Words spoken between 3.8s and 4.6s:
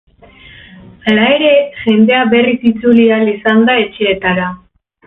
etxeetara.